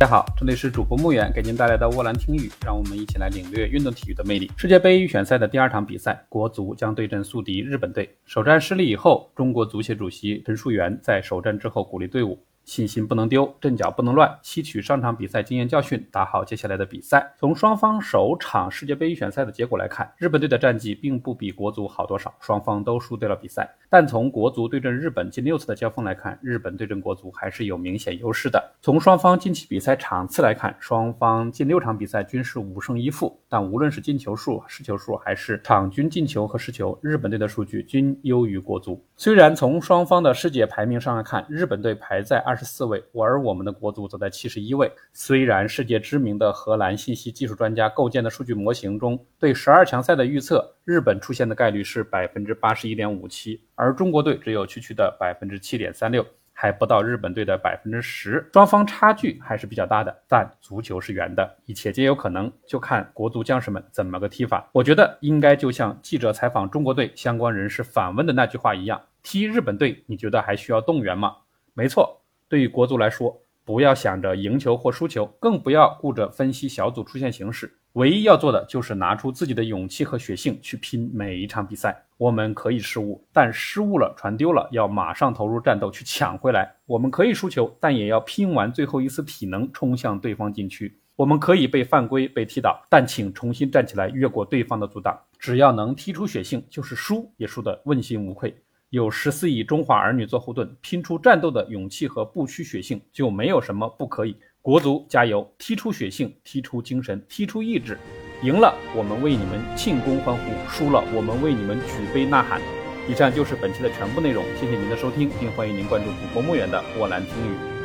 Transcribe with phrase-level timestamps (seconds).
[0.00, 4.48] 大家好，这里是主播穆远给您带来的沃兰听雨，让我们一起来领略运动体育的魅力。
[4.56, 8.08] 世界杯预选赛的第二场比赛，国足将对阵宿敌日本队。
[8.24, 12.38] 首战失利以后，中国足协主席陈戍源在首战之后鼓励队伍。
[12.68, 17.32] 信心不能丢，阵脚不能乱，吸取上场比赛经验教训，打好接下来的比赛。
[17.38, 23.66] 从双方首场世界杯预选赛的结果来看，日本队的战绩并不比国足好多少，双方都输掉了比赛。
[23.88, 28.62] 但从国足对阵日本近六次的交锋来看，日本对阵国足还是有明显优势的。
[28.82, 39.02] 从双方近期比赛场次来看，双方近六场比赛均是五胜一负，但无论是进球数、失球数，还是场均进球和失球，日本队的数据均优于国足。
[39.16, 42.58] 虽然从双方的世界排名上来看，日本队排在二。
[42.58, 44.90] 十四位，而我们的国足则在七十一位。
[45.12, 56.26] 虽然世界知名的荷兰信息技术专家构建的数据模型中，对十二强赛的预测，日本出现的概率是百分之八十一点五七，而中国队只有区区的百分之七点三六，
[56.60, 58.44] 还不到日本队的百分之十。
[58.52, 64.68] 双方差距还是比较大的，但足球是圆的，一切皆有可能，就看国足将士们怎么个踢法。
[64.72, 71.36] 我觉得应该就像记者采访中国队相关人士反问的那句话一样：踢日本队，你觉得还需要动员吗？
[71.74, 72.20] 没错。
[72.48, 77.70] 对于国足来说，不要想着赢球或输球，更不要顾着分析小组出线形势。
[77.92, 82.02] 唯一要做的就是拿出自己的勇气和血性去拼每一场比赛。
[82.16, 86.74] 我们可以失误，但失误了、传丢了，要马上投入战斗去抢回来。
[86.86, 90.98] 我们可以输球，但也要拼完最后一丝体能，冲向对方禁区。
[91.14, 95.20] 我们可以被犯规、被踢倒，但请重新站起来，越过对方的阻挡。
[95.38, 98.56] 只要能踢出血性，就是输也输得问心无愧。
[98.90, 104.34] 有十四亿中华儿女做后盾，拼出战斗的勇气和不屈血性，就没有什么不可以。
[104.62, 107.98] 国足加油，踢出血性，踢出精神，踢出意志。
[108.42, 112.62] 赢了，我们为你们庆功欢呼；输了，我们为你们举杯呐喊。
[113.06, 117.77] 以上就是本期的全部内容，谢谢您的收听，并欢迎您关注主播莫远的沃兰听语。